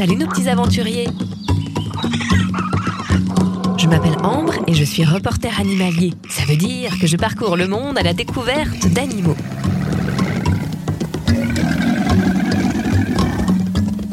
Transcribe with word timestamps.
Salut 0.00 0.16
nos 0.16 0.28
petits 0.28 0.48
aventuriers 0.48 1.08
Je 3.76 3.86
m'appelle 3.86 4.16
Ambre 4.22 4.54
et 4.66 4.72
je 4.72 4.82
suis 4.82 5.04
reporter 5.04 5.60
animalier. 5.60 6.14
Ça 6.30 6.46
veut 6.46 6.56
dire 6.56 6.98
que 6.98 7.06
je 7.06 7.18
parcours 7.18 7.54
le 7.54 7.68
monde 7.68 7.98
à 7.98 8.02
la 8.02 8.14
découverte 8.14 8.86
d'animaux. 8.94 9.36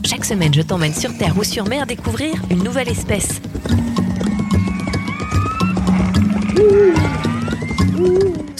Chaque 0.03 0.25
semaine, 0.25 0.53
je 0.53 0.61
t'emmène 0.61 0.93
sur 0.93 1.17
Terre 1.17 1.37
ou 1.37 1.45
sur 1.45 1.65
mer 1.69 1.85
découvrir 1.85 2.33
une 2.51 2.65
nouvelle 2.65 2.89
espèce. 2.89 3.39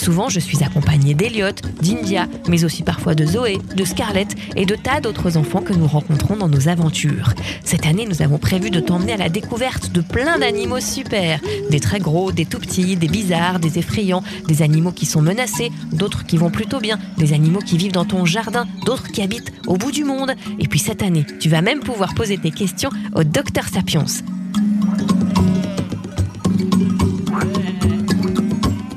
Souvent, 0.08 0.30
je 0.30 0.40
suis 0.40 0.64
accompagnée 0.64 1.16
d'Eliot, 1.16 1.52
d'India, 1.82 2.30
mais 2.48 2.64
aussi 2.64 2.82
parfois 2.82 3.14
de 3.14 3.26
Zoé, 3.26 3.58
de 3.76 3.84
Scarlett 3.84 4.34
et 4.56 4.66
de 4.66 4.74
tas 4.74 5.02
d'autres 5.02 5.36
enfants 5.36 5.60
que 5.60 5.74
nous 5.74 5.86
rencontrons 5.86 6.38
dans 6.38 6.48
nos 6.48 6.70
aventures. 6.70 7.34
Cette 7.66 7.86
année, 7.86 8.06
nous 8.06 8.22
avons 8.22 8.38
prévu 8.38 8.70
de 8.70 8.80
t'emmener 8.80 9.12
à 9.12 9.18
la 9.18 9.28
découverte 9.28 9.92
de 9.92 10.00
plein 10.00 10.40
d'animaux 10.40 10.80
super. 10.80 11.42
Des 11.70 11.82
très 11.82 12.00
gros, 12.00 12.32
des 12.32 12.46
tout 12.46 12.60
petits, 12.60 12.96
des 12.96 13.10
bizarres, 13.10 13.60
des 13.60 13.80
effrayants, 13.80 14.24
des 14.48 14.62
animaux 14.62 14.94
qui 14.94 15.06
sont 15.06 15.22
menacés, 15.22 15.74
d'autres 15.92 16.26
qui 16.26 16.38
vont 16.38 16.52
plutôt 16.52 16.80
bien, 16.80 16.98
des 17.18 17.34
animaux 17.34 17.60
qui 17.60 17.78
vivent 17.78 17.92
dans 17.92 18.06
ton 18.06 18.24
jardin, 18.24 18.66
d'autres 18.86 19.12
qui 19.12 19.22
habitent 19.22 19.52
au 19.68 19.76
bout 19.76 19.92
du 19.92 20.06
monde. 20.06 20.36
Et 20.58 20.70
puis 20.70 20.80
cette 20.80 21.04
année, 21.04 21.26
tu 21.42 21.50
vas 21.50 21.62
même 21.62 21.82
pouvoir 21.82 22.16
poser 22.16 22.38
tes 22.38 22.52
questions 22.52 22.92
au 23.14 23.26
docteur 23.26 23.68
Sapiens. 23.68 24.06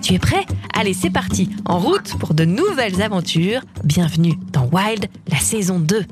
Tu 0.02 0.14
es 0.14 0.18
prêt? 0.20 0.39
Allez, 0.80 0.94
c'est 0.94 1.10
parti, 1.10 1.50
en 1.66 1.78
route 1.78 2.18
pour 2.18 2.32
de 2.32 2.46
nouvelles 2.46 3.02
aventures. 3.02 3.60
Bienvenue 3.84 4.32
dans 4.50 4.66
Wild, 4.72 5.08
la 5.30 5.36
saison 5.36 5.78
2. 5.78 6.06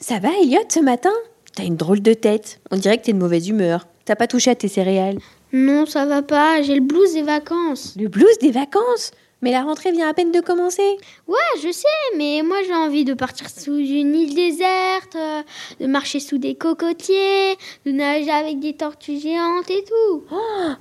Ça 0.00 0.18
va, 0.18 0.30
Elliot, 0.42 0.58
ce 0.68 0.80
matin? 0.80 1.12
T'as 1.54 1.62
une 1.62 1.76
drôle 1.76 2.02
de 2.02 2.12
tête. 2.12 2.60
On 2.72 2.76
dirait 2.76 2.98
que 2.98 3.04
t'es 3.04 3.12
de 3.12 3.18
mauvaise 3.18 3.48
humeur. 3.48 3.86
T'as 4.06 4.16
pas 4.16 4.26
touché 4.26 4.50
à 4.50 4.56
tes 4.56 4.66
céréales? 4.66 5.18
Non, 5.52 5.86
ça 5.86 6.04
va 6.04 6.22
pas, 6.22 6.62
j'ai 6.62 6.74
le 6.74 6.80
blues 6.80 7.14
des 7.14 7.22
vacances. 7.22 7.94
Le 7.96 8.08
blues 8.08 8.38
des 8.40 8.50
vacances? 8.50 9.12
Mais 9.42 9.50
la 9.50 9.62
rentrée 9.62 9.92
vient 9.92 10.08
à 10.08 10.14
peine 10.14 10.32
de 10.32 10.40
commencer. 10.40 10.96
Ouais, 11.26 11.36
je 11.62 11.72
sais, 11.72 11.86
mais 12.16 12.42
moi 12.44 12.58
j'ai 12.66 12.74
envie 12.74 13.04
de 13.04 13.14
partir 13.14 13.48
sous 13.48 13.76
une 13.76 14.14
île 14.14 14.34
déserte, 14.34 15.16
euh, 15.16 15.42
de 15.80 15.86
marcher 15.86 16.20
sous 16.20 16.38
des 16.38 16.54
cocotiers, 16.54 17.56
de 17.86 17.92
nager 17.92 18.30
avec 18.30 18.60
des 18.60 18.74
tortues 18.74 19.18
géantes 19.18 19.70
et 19.70 19.84
tout. 19.84 20.24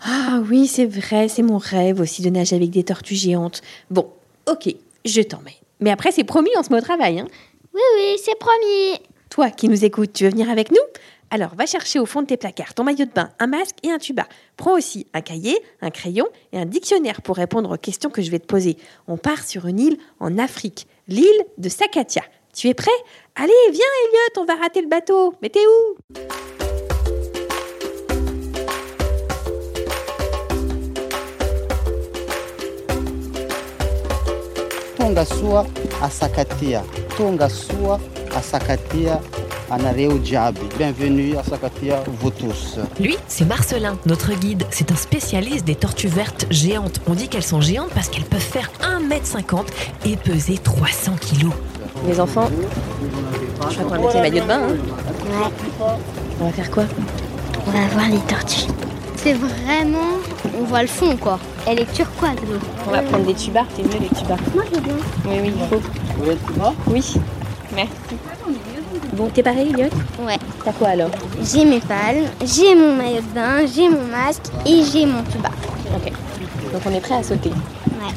Ah 0.04 0.42
oui, 0.50 0.68
c'est 0.68 0.86
vrai, 0.86 1.28
c'est 1.30 1.44
mon 1.44 1.58
rêve 1.58 2.02
aussi 2.02 2.22
de 2.22 2.30
nager 2.30 2.56
avec 2.56 2.70
des 2.70 2.84
tortues 2.84 3.16
géantes. 3.16 3.62
Bon, 3.90 4.10
ok, 4.50 4.74
je 5.06 5.22
t'en 5.22 5.42
mets. 5.42 5.58
Mais 5.80 5.92
après, 5.92 6.12
c'est 6.12 6.26
promis, 6.26 6.50
on 6.58 6.64
se 6.64 6.70
met 6.72 6.80
au 6.80 6.82
travail. 6.82 7.20
Hein. 7.20 7.28
Oui, 7.74 7.82
oui, 7.98 8.18
c'est 8.24 8.38
promis. 8.38 9.00
Toi 9.30 9.52
qui 9.52 9.70
nous 9.70 9.86
écoutes, 9.86 10.12
tu 10.12 10.26
veux 10.26 10.32
venir 10.32 10.50
avec 10.50 10.72
nous? 10.72 10.78
Alors, 11.32 11.54
va 11.56 11.68
chercher 11.68 12.00
au 12.00 12.08
fond 12.08 12.22
de 12.24 12.28
tes 12.28 12.38
placards 12.38 12.74
ton 12.74 12.84
maillot 12.84 13.06
de 13.06 13.12
bain, 13.12 13.30
un 13.40 13.48
masque 13.48 13.78
et 13.84 13.92
un 13.92 14.00
tuba. 14.00 14.26
Prends 14.58 14.74
aussi 14.74 15.06
un 15.14 15.22
cahier, 15.22 15.62
un 15.82 15.92
crayon 15.92 16.28
et 16.52 16.60
un 16.60 16.66
dictionnaire 16.66 17.22
pour 17.22 17.36
répondre 17.36 17.72
aux 17.72 17.78
questions 17.78 18.10
que 18.10 18.24
je 18.24 18.32
vais 18.32 18.40
te 18.40 18.48
poser. 18.48 18.78
On 19.08 19.18
part 19.18 19.46
sur 19.46 19.68
une 19.68 19.80
île 19.80 19.98
en 20.20 20.40
Afrique, 20.40 20.88
l'île 21.08 21.28
de 21.58 21.70
Sakatia. 21.70 22.24
Tu 22.56 22.68
es 22.68 22.74
prêt? 22.74 22.90
Allez, 23.36 23.54
viens 23.72 23.86
Elliot, 24.06 24.42
on 24.42 24.46
va 24.46 24.56
rater 24.56 24.82
le 24.82 24.88
bateau. 24.88 25.36
Mais 25.42 25.50
t'es 25.50 25.60
où? 25.60 25.98
Tonga 34.98 35.26
soa 35.26 35.66
asakatia 36.02 36.84
tonga 37.16 37.50
soa 37.50 38.00
asakatia 38.36 39.22
anareo 39.72 40.20
jiaby 40.24 40.62
bienvenue 40.78 41.36
à 41.38 41.44
sakatia 41.44 42.04
vous 42.08 42.32
tous 42.32 42.78
Lui, 43.00 43.18
c'est 43.28 43.46
Marcelin, 43.46 43.98
notre 44.06 44.34
guide. 44.34 44.66
C'est 44.72 44.92
un 44.92 44.96
spécialiste 44.96 45.66
des 45.66 45.76
tortues 45.76 46.08
vertes 46.08 46.46
géantes. 46.50 47.00
On 47.08 47.14
dit 47.14 47.28
qu'elles 47.28 47.44
sont 47.44 47.62
géantes 47.62 47.92
parce 47.94 48.10
qu'elles 48.10 48.24
peuvent 48.26 48.40
faire 48.40 48.72
1m50 48.82 49.66
et 50.06 50.16
peser 50.18 50.58
300 50.58 51.14
kg. 51.22 51.50
Les 52.08 52.20
enfants, 52.20 52.50
je 53.70 53.76
crois 53.82 53.84
qu'on 53.84 53.90
va 53.90 53.98
mettre 54.00 54.14
les 54.16 54.22
maillots 54.22 54.44
de 54.44 54.48
bain. 54.48 54.62
hein. 54.64 55.52
Ouais, 55.80 55.86
On 56.42 56.46
va 56.46 56.52
faire 56.52 56.72
quoi? 56.72 56.84
On 57.68 57.72
va 57.72 57.88
voir 57.94 58.10
les 58.10 58.18
tortues. 58.20 58.68
C'est 59.18 59.34
vraiment. 59.34 60.18
On 60.60 60.64
voit 60.64 60.82
le 60.82 60.88
fond 60.88 61.16
quoi. 61.18 61.40
Elle 61.68 61.82
est 61.82 61.94
turquoise 61.94 62.38
l'eau. 62.50 62.58
On 62.88 62.92
va 62.92 63.02
prendre 63.02 63.26
des 63.26 63.34
tubas. 63.34 63.66
C'est 63.76 63.84
mieux 63.84 64.00
les 64.02 64.18
tubas. 64.18 64.38
Moi 64.56 64.64
je 64.72 64.76
veux 64.76 64.82
bien. 64.82 64.94
Oui, 65.26 65.36
oui, 65.44 65.54
il 65.56 65.68
faut. 65.68 65.82
Oui, 66.26 66.36
tu 66.48 66.54
vas 66.60 66.74
Oui. 66.88 67.14
Merci. 67.76 67.92
Bon, 69.14 69.30
t'es 69.34 69.42
pareil, 69.42 69.70
Elliot 69.74 69.90
Ouais. 70.26 70.38
T'as 70.64 70.72
quoi 70.74 70.90
alors 70.90 71.10
J'ai 71.42 71.66
mes 71.66 71.80
palmes, 71.80 72.28
j'ai 72.44 72.76
mon 72.76 72.96
maillot 72.96 73.22
de 73.22 73.34
bain, 73.34 73.66
j'ai 73.74 73.90
mon 73.90 74.06
masque 74.06 74.44
et 74.66 74.84
j'ai 74.84 75.06
mon 75.06 75.24
tuba. 75.24 75.50
Ok. 75.96 76.12
Donc 76.72 76.82
on 76.86 76.94
est 76.94 77.02
prêt 77.02 77.16
à 77.16 77.24
sauter. 77.24 77.50
Ouais. 77.50 78.14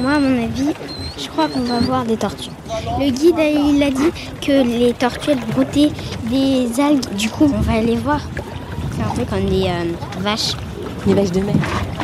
Moi, 0.00 0.12
à 0.12 0.20
mon 0.20 0.44
avis, 0.44 0.74
je 1.18 1.28
crois 1.28 1.48
qu'on 1.48 1.60
va 1.60 1.80
voir 1.80 2.04
des 2.04 2.16
tortues. 2.16 2.50
Le 2.98 3.10
guide, 3.10 3.36
il 3.38 3.82
a 3.82 3.90
dit 3.90 4.10
que 4.42 4.62
les 4.62 4.92
tortues, 4.92 5.30
elles 5.30 5.52
broutaient 5.52 5.92
des 6.24 6.68
algues. 6.80 7.14
Du 7.16 7.30
coup, 7.30 7.50
on 7.52 7.60
va 7.60 7.74
aller 7.78 7.96
voir. 7.96 8.20
C'est 8.96 9.02
un 9.02 9.14
peu 9.14 9.24
comme 9.24 9.46
des 9.46 9.66
euh, 9.66 9.92
vaches. 10.20 10.52
Les 11.06 11.14
vaches 11.14 11.32
de 11.32 11.40
mer. 11.40 11.54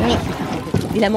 Oui. 0.02 0.14
Et 0.94 1.00
la 1.00 1.10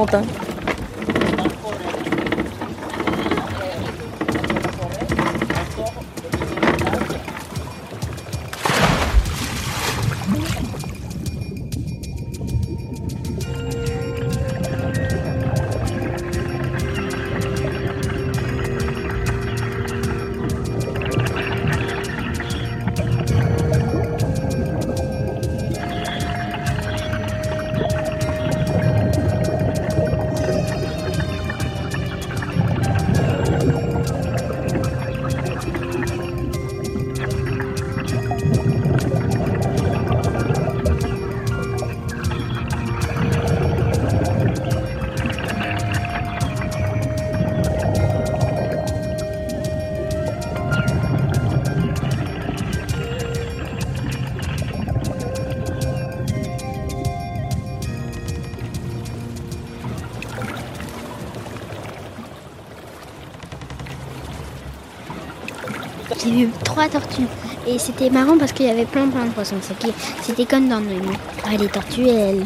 J'ai 66.21 66.29
vu 66.31 66.49
trois 66.63 66.87
tortues. 66.89 67.27
Et 67.67 67.79
c'était 67.79 68.09
marrant 68.09 68.37
parce 68.37 68.51
qu'il 68.51 68.65
y 68.65 68.69
avait 68.69 68.85
plein 68.85 69.07
plein 69.07 69.25
de 69.25 69.31
poissons. 69.31 69.55
C'était- 69.61 70.45
comme 70.45 70.67
dans 70.67 70.81
Nemo. 70.81 71.11
Ouais, 71.47 71.57
les 71.57 71.67
tortues, 71.67 72.07
elles, 72.07 72.43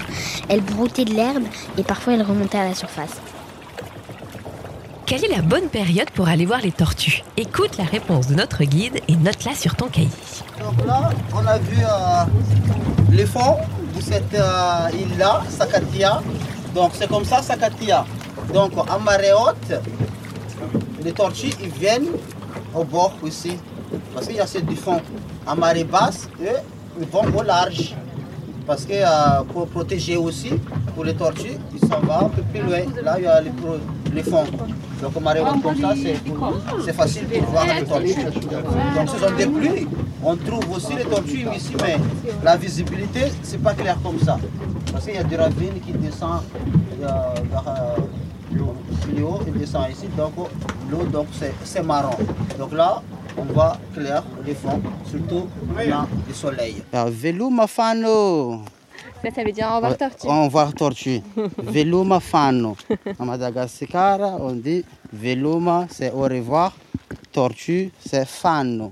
elles 0.50 0.62
broutaient 0.62 1.06
de 1.06 1.14
l'herbe 1.14 1.44
et 1.78 1.84
parfois 1.84 2.14
elles 2.14 2.22
remontaient 2.24 2.60
à 2.60 2.66
la 2.70 2.76
surface. 2.76 3.16
Quelle 5.06 5.24
est 5.26 5.36
la 5.36 5.42
bonne 5.42 5.70
période 5.70 6.10
pour 6.12 6.28
aller 6.28 6.46
voir 6.46 6.60
les 6.62 6.72
tortues? 6.72 7.24
Écoute 7.38 7.78
la 7.78 7.86
réponse 7.86 8.28
de 8.28 8.36
notre 8.36 8.64
guide 8.64 9.00
et 9.08 9.16
note-la 9.16 9.56
sur 9.56 9.76
ton 9.76 9.88
cahier. 9.88 10.10
Donc 10.60 10.86
là, 10.86 11.10
on 11.34 11.46
a 11.48 11.58
vu 11.58 11.78
euh, 11.82 12.26
les 13.12 13.26
fonds 13.26 13.56
de 13.96 14.02
cette 14.02 14.34
euh, 14.34 14.90
île-là, 14.94 15.44
Sakatia. 15.50 16.22
Donc 16.76 16.92
c'est 16.94 17.08
comme 17.08 17.24
ça, 17.26 17.42
Sakatia. 17.42 18.06
Donc 18.54 18.74
à 18.88 18.98
marée 19.00 19.32
haute, 19.34 19.74
les 21.04 21.14
tortues 21.14 21.52
ils 21.64 21.70
viennent 21.70 22.08
au 22.74 22.84
bord 22.84 23.14
ici. 23.26 23.58
Parce 24.14 24.28
qu'il 24.28 24.36
y 24.36 24.40
a 24.40 24.44
assez 24.44 24.62
du 24.62 24.76
fond. 24.76 25.00
À 25.46 25.56
marée 25.56 25.84
basse, 25.84 26.28
eux, 26.42 26.58
ils 27.00 27.08
vont 27.08 27.24
au 27.38 27.44
large. 27.44 27.96
Parce 28.66 28.86
que 28.86 28.94
euh, 28.94 29.44
pour 29.54 29.68
protéger 29.68 30.18
aussi, 30.18 30.52
pour 30.94 31.06
les 31.06 31.14
tortues, 31.16 31.58
ils 31.74 31.88
s'en 31.88 32.02
vont 32.02 32.26
un 32.26 32.30
peu 32.30 32.42
plus 32.42 32.62
loin. 32.62 32.80
Là, 33.02 33.16
il 33.18 33.24
y 33.24 33.28
a 33.28 33.40
les, 33.40 33.52
les 34.14 34.24
fonds. 34.24 34.44
Donc, 35.02 35.22
marée 35.22 35.40
haute 35.42 35.62
comme 35.62 35.80
ça, 35.80 35.94
c'est 36.84 36.94
facile 36.94 37.28
pour 37.28 37.44
voir 37.52 37.66
les 37.66 37.86
tortues. 37.86 38.16
Donc, 38.96 39.10
sont 39.10 39.36
des 39.38 39.46
pluies. 39.46 39.88
On 40.24 40.36
trouve 40.36 40.70
aussi 40.76 40.96
les 40.96 41.06
tortues 41.06 41.46
ici, 41.56 41.74
mais 41.82 41.98
la 42.44 42.58
visibilité, 42.58 43.32
c'est 43.44 43.62
pas 43.62 43.74
clair 43.74 43.98
comme 44.04 44.20
ça. 44.20 44.38
Parce 44.92 45.06
qu'il 45.06 45.14
y 45.16 45.20
a 45.20 45.24
des 45.24 45.36
ravines 45.38 45.80
qui 45.86 45.92
descendent 45.94 46.42
euh, 47.04 47.06
euh, 47.08 47.77
haut, 49.22 49.40
il 49.48 49.54
descend 49.54 49.90
ici. 49.92 50.08
Donc, 50.18 50.34
l'eau, 50.90 51.04
donc, 51.04 51.28
c'est- 51.34 51.54
c'est 51.64 51.84
marron. 51.84 52.16
Donc 52.58 52.74
là, 52.74 53.02
on 53.38 53.44
voit 53.54 53.78
clair 53.94 54.24
les 54.46 54.56
fonds, 54.56 54.82
surtout 55.10 55.48
dans 55.90 56.08
le 56.28 56.34
soleil. 56.34 56.82
Vélo 57.08 57.50
mafano. 57.50 58.62
Ça, 59.24 59.32
ça 59.34 59.44
veut 59.44 59.52
dire 59.52 59.68
au 59.72 59.76
revoir 59.78 59.98
tortue. 59.98 60.28
Au 60.28 60.44
revoir 60.46 60.74
tortue. 60.74 61.22
Veluma 61.58 62.20
fanno. 62.20 62.76
À 63.20 63.26
Madagascar, 63.26 64.20
on 64.40 64.52
dit 64.54 64.84
veluma, 65.12 65.88
c'est 65.90 66.12
au 66.12 66.22
revoir. 66.22 66.74
Tortue, 67.32 67.92
c'est 68.06 68.26
fanno. 68.28 68.92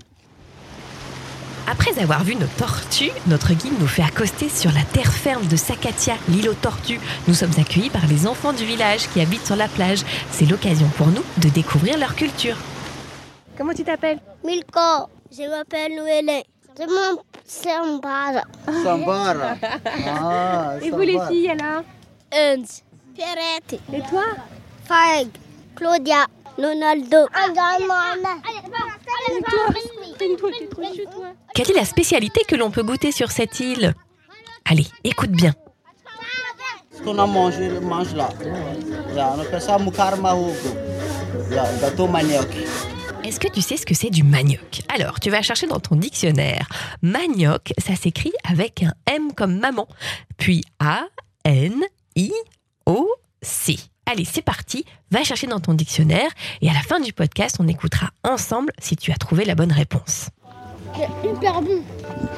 Après 1.68 2.00
avoir 2.00 2.24
vu 2.24 2.36
nos 2.36 2.46
tortues, 2.58 3.12
notre 3.28 3.54
guide 3.54 3.80
nous 3.80 3.88
fait 3.88 4.04
accoster 4.04 4.50
sur 4.50 4.72
la 4.72 4.84
terre 4.84 5.12
ferme 5.12 5.46
de 5.48 5.56
Sakatia, 5.56 6.14
l'île 6.30 6.50
aux 6.50 6.54
tortues. 6.54 7.00
Nous 7.28 7.34
sommes 7.34 7.54
accueillis 7.58 7.90
par 7.90 8.06
les 8.08 8.28
enfants 8.28 8.54
du 8.54 8.66
village 8.66 9.10
qui 9.10 9.20
habitent 9.20 9.46
sur 9.46 9.56
la 9.56 9.68
plage. 9.68 10.02
C'est 10.32 10.46
l'occasion 10.46 10.88
pour 10.98 11.08
nous 11.08 11.24
de 11.38 11.50
découvrir 11.50 11.98
leur 11.98 12.16
culture. 12.16 12.56
Comment 13.58 13.74
tu 13.74 13.84
t'appelles 13.84 14.20
Milko, 14.44 15.10
je 15.32 15.50
m'appelle 15.50 15.96
Noël. 15.96 16.44
Je 16.78 16.84
m'appelle 16.84 17.24
Sambara. 17.48 18.42
Sambara. 18.84 19.56
Ah, 20.08 20.74
Et 20.82 20.92
vous 20.92 21.00
les 21.00 21.20
filles 21.30 21.50
alors 21.50 21.84
Uns. 22.34 22.64
Pierrette. 23.16 23.82
Et 23.94 24.02
toi 24.10 24.24
Faig. 24.88 25.30
Claudia. 25.76 26.26
Ronaldo. 26.58 27.28
Quelle 31.54 31.72
est 31.72 31.76
la 31.76 31.86
spécialité 31.86 32.42
que 32.48 32.56
l'on 32.56 32.72
peut 32.72 32.84
goûter 32.84 33.12
sur 33.12 33.32
cette 33.32 33.60
île? 33.60 33.94
Allez, 34.66 34.88
écoute 35.04 35.32
bien. 35.32 35.54
Ce 36.92 37.02
qu'on 37.02 37.18
a 37.20 37.26
mangé, 37.28 37.70
mange 37.80 38.14
là. 38.16 38.30
Yeah, 39.14 39.34
on 39.36 39.40
appelle 39.42 39.62
ça 39.62 39.78
mukarma 39.78 40.34
hugo. 40.36 40.54
Yeah, 41.52 41.68
gâteau 41.82 42.08
manioc. 42.08 42.48
Est-ce 43.24 43.40
que 43.40 43.48
tu 43.48 43.62
sais 43.62 43.78
ce 43.78 43.86
que 43.86 43.94
c'est 43.96 44.10
du 44.10 44.24
manioc? 44.24 44.82
Alors, 44.88 45.20
tu 45.20 45.30
vas 45.30 45.42
chercher 45.42 45.68
dans 45.68 45.80
ton 45.80 45.96
dictionnaire. 45.96 46.68
Manioc, 47.02 47.74
ça 47.78 47.96
s'écrit 47.96 48.34
avec 48.48 48.84
un 48.84 48.94
M 49.12 49.34
comme 49.34 49.58
maman, 49.58 49.88
puis 50.38 50.64
A-N-I-O-C. 50.80 51.06
Allez, 54.08 54.26
c'est 54.26 54.44
parti, 54.44 54.86
va 55.10 55.24
chercher 55.24 55.48
dans 55.48 55.60
ton 55.60 55.74
dictionnaire 55.74 56.30
et 56.62 56.70
à 56.70 56.74
la 56.74 56.82
fin 56.82 57.00
du 57.00 57.12
podcast, 57.12 57.58
on 57.60 57.68
écoutera 57.68 58.12
ensemble 58.24 58.72
si 58.80 58.96
tu 58.96 59.12
as 59.12 59.16
trouvé 59.16 59.46
la 59.46 59.56
bonne 59.56 59.72
réponse. 59.72 60.30
Hyper 61.24 61.62
bon. 61.62 61.82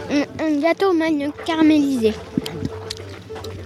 Un, 0.10 0.24
un 0.44 0.60
gâteau 0.62 0.94
manioc 0.94 1.44
caramélisé. 1.44 2.14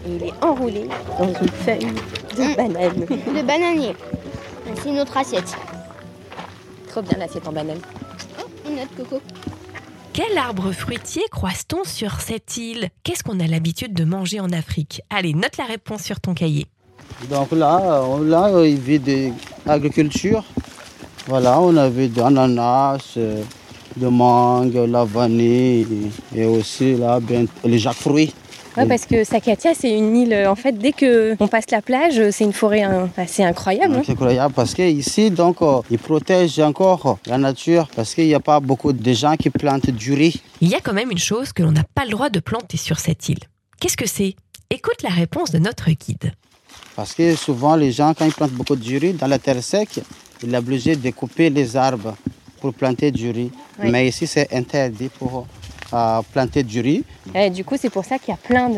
Et 0.05 0.15
il 0.15 0.23
est 0.23 0.43
enroulé 0.43 0.87
dans 1.19 1.27
une 1.27 1.49
feuille 1.49 1.93
de 2.35 2.55
banane. 2.55 3.05
De 3.05 3.41
bananier. 3.43 3.95
C'est 4.81 4.91
notre 4.91 5.15
assiette. 5.17 5.55
Trop 6.89 7.03
bien 7.03 7.19
l'assiette 7.19 7.47
en 7.47 7.53
banane. 7.53 7.79
Une 8.67 8.75
noix 8.75 8.85
de 8.85 9.03
coco. 9.03 9.21
Quel 10.11 10.37
arbre 10.37 10.71
fruitier 10.71 11.23
croise-t-on 11.31 11.83
sur 11.83 12.19
cette 12.19 12.57
île? 12.57 12.89
Qu'est-ce 13.03 13.23
qu'on 13.23 13.39
a 13.39 13.47
l'habitude 13.47 13.93
de 13.93 14.03
manger 14.03 14.39
en 14.39 14.51
Afrique? 14.51 15.01
Allez, 15.09 15.33
note 15.33 15.55
la 15.57 15.65
réponse 15.65 16.01
sur 16.01 16.19
ton 16.19 16.33
cahier. 16.33 16.67
Donc 17.29 17.51
là, 17.51 18.01
on, 18.07 18.19
là, 18.21 18.49
il 18.65 18.79
vit 18.79 18.99
de 18.99 19.29
l'agriculture. 19.65 20.43
Voilà, 21.27 21.59
on 21.61 21.75
avait 21.77 22.07
de 22.07 22.19
l'ananas, 22.19 23.13
euh, 23.17 23.41
de 23.95 24.07
mangue, 24.07 24.73
la 24.73 25.03
vanille 25.03 26.09
et 26.35 26.45
aussi 26.45 26.95
là, 26.95 27.19
ben, 27.19 27.47
les 27.63 27.77
jacques-fruits. 27.79 28.33
Ouais, 28.77 28.85
parce 28.87 29.05
que 29.05 29.25
Sakatia, 29.25 29.73
c'est 29.73 29.91
une 29.91 30.15
île, 30.15 30.45
en 30.47 30.55
fait, 30.55 30.71
dès 30.71 30.93
que 30.93 31.35
on 31.41 31.47
passe 31.49 31.65
la 31.71 31.81
plage, 31.81 32.29
c'est 32.31 32.45
une 32.45 32.53
forêt 32.53 32.83
hein, 32.83 33.09
assez 33.17 33.43
incroyable. 33.43 33.95
hein. 33.95 34.01
C'est 34.05 34.13
incroyable 34.13 34.53
parce 34.53 34.73
qu'ici, 34.73 35.29
donc, 35.29 35.61
euh, 35.61 35.81
ils 35.91 35.99
protègent 35.99 36.59
encore 36.61 37.19
la 37.25 37.37
nature 37.37 37.89
parce 37.93 38.15
qu'il 38.15 38.27
n'y 38.27 38.33
a 38.33 38.39
pas 38.39 38.61
beaucoup 38.61 38.93
de 38.93 39.13
gens 39.13 39.35
qui 39.35 39.49
plantent 39.49 39.89
du 39.89 40.13
riz. 40.13 40.41
Il 40.61 40.69
y 40.69 40.75
a 40.75 40.79
quand 40.79 40.93
même 40.93 41.11
une 41.11 41.17
chose 41.17 41.51
que 41.51 41.63
l'on 41.63 41.73
n'a 41.73 41.83
pas 41.93 42.05
le 42.05 42.11
droit 42.11 42.29
de 42.29 42.39
planter 42.39 42.77
sur 42.77 42.97
cette 42.99 43.27
île. 43.27 43.39
Qu'est-ce 43.81 43.97
que 43.97 44.07
c'est? 44.07 44.35
Écoute 44.69 45.03
la 45.03 45.09
réponse 45.09 45.51
de 45.51 45.59
notre 45.59 45.89
guide. 45.91 46.31
Parce 46.95 47.13
que 47.13 47.35
souvent, 47.35 47.75
les 47.75 47.91
gens, 47.91 48.13
quand 48.13 48.25
ils 48.25 48.33
plantent 48.33 48.51
beaucoup 48.51 48.75
de 48.75 48.99
riz 48.99 49.13
dans 49.13 49.27
la 49.27 49.39
terre 49.39 49.63
sec, 49.63 50.01
ils 50.43 50.49
sont 50.51 50.55
obligés 50.57 50.95
de 50.95 51.09
couper 51.11 51.49
les 51.49 51.75
arbres 51.75 52.15
pour 52.59 52.73
planter 52.73 53.11
du 53.11 53.31
riz. 53.31 53.51
Oui. 53.81 53.89
Mais 53.91 54.07
ici, 54.07 54.27
c'est 54.27 54.53
interdit 54.53 55.09
pour 55.09 55.47
euh, 55.93 56.21
planter 56.31 56.63
du 56.63 56.79
riz. 56.81 57.03
Et 57.33 57.49
du 57.49 57.63
coup, 57.63 57.75
c'est 57.79 57.89
pour 57.89 58.05
ça 58.05 58.19
qu'il 58.19 58.29
y 58.29 58.33
a 58.33 58.37
plein 58.37 58.69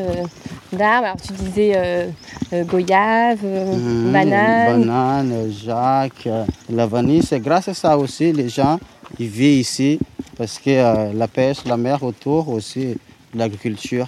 d'arbres. 0.72 1.06
Alors, 1.08 1.18
tu 1.22 1.34
disais 1.34 1.74
euh, 1.76 2.08
euh, 2.54 2.64
goyave, 2.64 3.44
Mhm, 3.44 4.12
banane. 4.12 4.80
Banane, 4.86 5.52
jacques, 5.52 6.30
la 6.70 6.86
vanille. 6.86 7.24
C'est 7.24 7.40
grâce 7.40 7.68
à 7.68 7.74
ça 7.74 7.98
aussi, 7.98 8.32
les 8.32 8.50
gens, 8.50 8.80
ils 9.20 9.28
vivent 9.28 9.60
ici. 9.60 10.00
Parce 10.38 10.58
que 10.60 11.14
la 11.14 11.28
pêche, 11.28 11.58
la 11.66 11.78
mer 11.78 12.02
autour 12.04 12.50
aussi, 12.50 12.96
l'agriculture. 13.36 14.08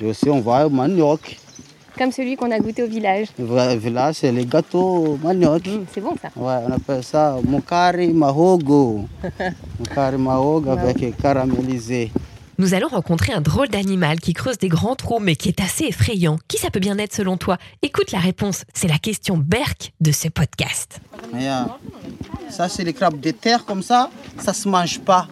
Et 0.00 0.06
aussi, 0.06 0.28
on 0.28 0.40
voit 0.40 0.62
le 0.64 0.68
manioc. 0.70 1.36
Comme 1.98 2.12
celui 2.12 2.36
qu'on 2.36 2.50
a 2.50 2.58
goûté 2.58 2.82
au 2.82 2.88
village. 2.88 3.28
Le 3.38 3.74
village, 3.76 4.16
c'est 4.16 4.32
les 4.32 4.46
gâteaux 4.46 5.18
manioc. 5.22 5.66
Mm, 5.66 5.84
c'est 5.92 6.00
bon 6.00 6.14
ça. 6.20 6.28
Ouais, 6.36 6.64
on 6.66 6.72
appelle 6.72 7.04
ça 7.04 7.36
mukari 7.46 8.12
mahogo. 8.12 9.06
mukari 9.78 10.16
mahogo 10.16 10.70
avec 10.70 11.16
caramélisé. 11.16 12.10
Nous 12.58 12.74
allons 12.74 12.88
rencontrer 12.88 13.32
un 13.32 13.40
drôle 13.40 13.68
d'animal 13.68 14.20
qui 14.20 14.34
creuse 14.34 14.58
des 14.58 14.68
grands 14.68 14.94
trous 14.94 15.18
mais 15.18 15.34
qui 15.34 15.48
est 15.48 15.60
assez 15.60 15.84
effrayant. 15.84 16.38
Qui 16.46 16.58
ça 16.58 16.70
peut 16.70 16.78
bien 16.80 16.98
être 16.98 17.14
selon 17.14 17.38
toi? 17.38 17.56
Écoute 17.80 18.12
la 18.12 18.18
réponse. 18.18 18.64
C'est 18.74 18.88
la 18.88 18.98
question 18.98 19.38
Berk 19.38 19.92
de 20.00 20.12
ce 20.12 20.28
podcast. 20.28 21.00
Yeah. 21.34 21.78
Ça, 22.50 22.68
c'est 22.68 22.84
les 22.84 22.92
crabes 22.92 23.20
de 23.20 23.30
terre 23.30 23.64
comme 23.64 23.82
ça, 23.82 24.10
ça 24.38 24.52
se 24.52 24.68
mange 24.68 25.00
pas. 25.00 25.28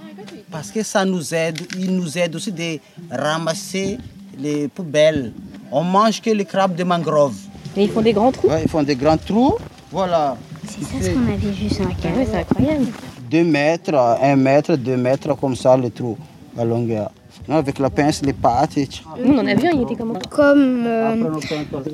Parce 0.50 0.70
que 0.70 0.82
ça 0.82 1.04
nous 1.04 1.34
aide, 1.34 1.60
il 1.76 1.94
nous 1.94 2.16
aide 2.16 2.34
aussi 2.36 2.52
de 2.52 2.78
ramasser 3.10 3.98
les 4.38 4.68
poubelles. 4.68 5.32
On 5.72 5.82
mange 5.84 6.20
que 6.20 6.30
les 6.30 6.44
crabes 6.44 6.74
de 6.74 6.84
mangrove. 6.84 7.34
Mais 7.76 7.84
ils 7.84 7.90
font 7.90 8.00
des 8.02 8.12
grands 8.12 8.32
trous. 8.32 8.48
Ouais, 8.48 8.62
ils 8.64 8.68
font 8.68 8.82
des 8.82 8.96
grands 8.96 9.16
trous. 9.18 9.54
Voilà. 9.92 10.36
C'est 10.66 10.84
ça 10.84 11.02
ce 11.02 11.10
qu'on 11.10 11.22
avait 11.22 11.36
vu 11.36 11.68
sur 11.68 11.84
la 11.84 11.90
Ah 11.98 12.02
carte. 12.02 12.16
ouais, 12.16 12.26
c'est 12.30 12.36
incroyable. 12.38 12.86
2 13.30 13.44
mètres, 13.44 13.94
1 14.22 14.36
mètre, 14.36 14.76
2 14.76 14.96
mètres, 14.96 15.34
comme 15.38 15.54
ça, 15.56 15.76
le 15.76 15.90
trou, 15.90 16.16
la 16.56 16.64
longueur. 16.64 17.10
Non, 17.46 17.56
Avec 17.56 17.78
la 17.78 17.88
pince, 17.90 18.20
les 18.24 18.32
pattes. 18.34 18.76
et 18.78 18.86
tout. 18.86 19.00
Nous, 19.24 19.32
on 19.34 19.38
en 19.38 19.46
a 19.46 19.54
vu 19.54 19.66
un, 19.68 19.70
il 19.72 19.82
était 19.82 19.94
comment? 19.94 20.18
Comme 20.30 20.84
euh, 20.86 21.16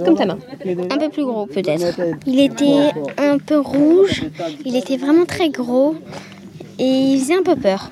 Comme 0.04 0.16
ta 0.16 0.26
main. 0.26 0.38
un 0.90 0.98
peu 0.98 1.08
plus 1.10 1.24
gros 1.24 1.46
peut-être. 1.46 2.00
Il 2.26 2.40
était 2.40 2.90
un 3.18 3.38
peu 3.38 3.58
rouge. 3.60 4.24
Il 4.64 4.74
était 4.76 4.96
vraiment 4.96 5.24
très 5.26 5.50
gros. 5.50 5.94
Et 6.78 6.84
il 7.12 7.20
faisait 7.20 7.34
un 7.36 7.42
peu 7.44 7.54
peur. 7.54 7.90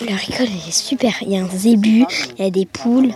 Leur 0.00 0.18
école 0.28 0.46
elle 0.50 0.68
est 0.68 0.72
super. 0.72 1.14
Il 1.22 1.30
y 1.32 1.36
a 1.36 1.42
un 1.42 1.48
zébu, 1.48 2.04
il 2.38 2.44
y 2.44 2.46
a 2.46 2.50
des 2.50 2.66
poules. 2.66 3.12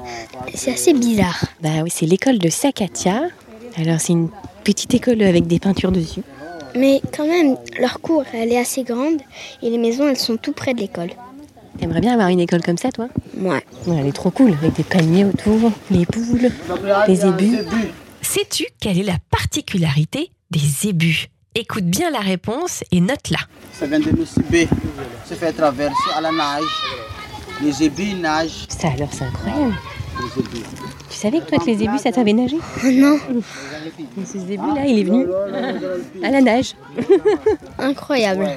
C'est 0.55 0.73
assez 0.73 0.95
bizarre. 0.95 1.45
Bah 1.63 1.83
oui, 1.83 1.91
c'est 1.93 2.07
l'école 2.07 2.39
de 2.39 2.49
Sakatia. 2.49 3.23
Alors, 3.77 4.01
c'est 4.01 4.13
une 4.13 4.31
petite 4.65 4.95
école 4.95 5.23
avec 5.23 5.47
des 5.47 5.59
peintures 5.59 5.93
dessus. 5.93 6.23
Mais 6.75 7.01
quand 7.17 7.27
même, 7.27 7.57
leur 7.79 8.01
cour, 8.01 8.25
elle 8.33 8.53
est 8.53 8.59
assez 8.59 8.83
grande. 8.83 9.21
Et 9.63 9.71
les 9.71 9.79
maisons, 9.79 10.09
elles 10.09 10.17
sont 10.17 10.37
tout 10.37 10.53
près 10.53 10.75
de 10.75 10.81
l'école. 10.81 11.11
T'aimerais 11.79 12.01
bien 12.01 12.13
avoir 12.13 12.29
une 12.29 12.41
école 12.41 12.63
comme 12.63 12.79
ça, 12.79 12.91
toi? 12.91 13.09
Ouais. 13.37 13.63
Ouais, 13.87 13.97
Elle 13.99 14.07
est 14.07 14.13
trop 14.13 14.31
cool, 14.31 14.53
avec 14.53 14.75
des 14.75 14.83
palmiers 14.83 15.25
autour, 15.25 15.73
les 15.91 16.05
poules. 16.07 16.51
Les 17.09 17.17
zébus. 17.17 17.59
Sais-tu 18.23 18.67
quelle 18.81 18.99
est 18.99 19.05
la 19.05 19.19
particularité 19.31 20.31
des 20.51 20.61
zébus? 20.61 21.29
Écoute 21.55 21.85
bien 21.85 22.11
la 22.11 22.21
réponse 22.21 22.85
et 22.93 23.01
note-la. 23.01 23.39
Ça 23.73 23.87
vient 23.87 23.99
de 23.99 24.11
l'OCB. 24.11 24.69
Se 25.27 25.35
fait 25.35 25.53
traverser 25.53 25.95
à 26.17 26.21
la 26.21 26.31
nage. 26.31 26.63
Les 27.61 27.73
zébus 27.73 28.15
nagent. 28.15 28.67
Ça 28.69 28.89
alors, 28.89 29.09
c'est 29.13 29.25
incroyable. 29.25 29.75
Les 30.21 30.43
zébus. 30.43 30.65
Tu 31.11 31.17
savais 31.17 31.41
que 31.41 31.47
toi, 31.47 31.59
que 31.59 31.65
les 31.67 31.77
zébus, 31.79 31.99
ça 31.99 32.13
savait 32.13 32.33
nager 32.33 32.57
Non, 32.85 33.17
Et 33.17 34.25
Ce 34.25 34.39
zébu-là, 34.39 34.87
il 34.87 35.01
est 35.01 35.03
venu 35.05 35.27
à 36.23 36.31
la 36.31 36.41
nage. 36.41 36.75
incroyable. 37.79 38.49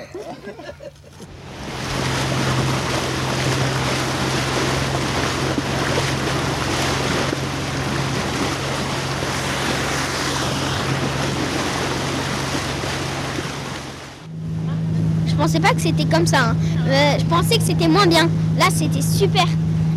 Pensais 15.43 15.59
pas 15.59 15.73
que 15.73 15.81
c'était 15.81 16.05
comme 16.05 16.25
ça. 16.25 16.51
hein. 16.51 16.55
Euh, 16.87 17.15
je 17.19 17.25
pensais 17.25 17.57
que 17.57 17.63
c'était 17.63 17.87
moins 17.89 18.07
bien. 18.07 18.29
Là, 18.57 18.65
c'était 18.73 19.01
super. 19.01 19.45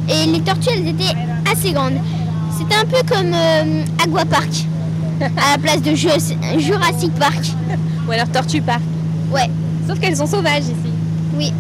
Et 0.08 0.26
les 0.26 0.40
tortues, 0.40 0.70
elles 0.72 0.88
étaient 0.88 1.14
assez 1.50 1.72
grandes. 1.72 1.98
C'était 2.58 2.74
un 2.74 2.84
peu 2.84 2.98
comme 3.06 3.32
euh, 3.32 3.84
Aqua 4.02 4.24
Park, 4.24 4.50
à 5.20 5.52
la 5.52 5.58
place 5.62 5.82
de 5.82 5.94
Ju- 5.94 6.08
Jurassic 6.58 7.12
Park. 7.14 7.44
Ou 8.08 8.10
alors 8.12 8.28
tortue 8.28 8.60
park. 8.60 8.80
Ouais, 9.32 9.48
Sauf 9.86 9.98
qu'elles 10.00 10.16
sont 10.16 10.26
sauvages 10.26 10.64
ici. 10.64 10.90
oui. 11.36 11.52